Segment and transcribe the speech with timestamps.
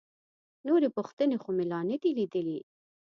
[0.67, 2.59] نورې پوښتنې خو مې لا نه دي لیدلي.